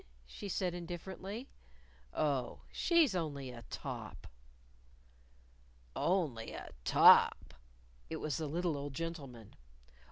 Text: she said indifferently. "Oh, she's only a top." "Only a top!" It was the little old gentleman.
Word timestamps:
she 0.25 0.49
said 0.49 0.73
indifferently. 0.73 1.47
"Oh, 2.11 2.61
she's 2.71 3.13
only 3.13 3.51
a 3.51 3.61
top." 3.69 4.25
"Only 5.95 6.53
a 6.53 6.71
top!" 6.83 7.53
It 8.09 8.15
was 8.15 8.37
the 8.37 8.47
little 8.47 8.75
old 8.77 8.95
gentleman. 8.95 9.53